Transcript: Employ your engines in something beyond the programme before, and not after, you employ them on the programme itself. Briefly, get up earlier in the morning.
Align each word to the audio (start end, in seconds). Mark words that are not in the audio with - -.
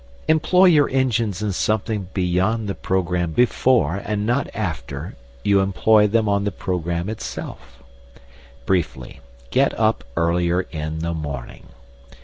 Employ 0.27 0.65
your 0.65 0.89
engines 0.89 1.43
in 1.43 1.51
something 1.51 2.07
beyond 2.11 2.67
the 2.67 2.73
programme 2.73 3.33
before, 3.33 3.97
and 4.03 4.25
not 4.25 4.49
after, 4.55 5.15
you 5.43 5.59
employ 5.59 6.07
them 6.07 6.27
on 6.27 6.43
the 6.43 6.51
programme 6.51 7.07
itself. 7.07 7.83
Briefly, 8.65 9.19
get 9.51 9.77
up 9.79 10.03
earlier 10.17 10.61
in 10.61 11.01
the 11.01 11.13
morning. 11.13 11.67